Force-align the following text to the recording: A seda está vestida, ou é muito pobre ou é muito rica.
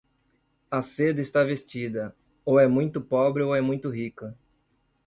A 0.71 0.81
seda 0.81 1.21
está 1.21 1.43
vestida, 1.43 2.15
ou 2.43 2.59
é 2.59 2.67
muito 2.67 2.99
pobre 2.99 3.43
ou 3.43 3.55
é 3.55 3.61
muito 3.61 3.87
rica. 3.87 4.35